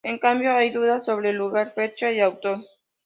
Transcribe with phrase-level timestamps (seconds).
[0.03, 2.65] En cambio hay dudas sobre el lugar, fecha y autor.